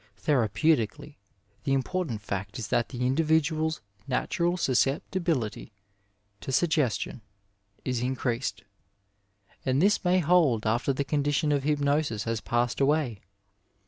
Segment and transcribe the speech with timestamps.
[0.17, 1.17] Therapeutically,
[1.63, 5.73] the important fact is that the individual's natural susceptibility
[6.39, 7.21] to suggestion
[7.85, 8.63] is increased,
[9.63, 13.21] and this may hold after the condi tion of hypnosis has passed away.